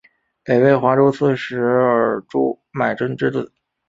[0.43, 3.51] 北魏华州刺史尔朱买珍之子。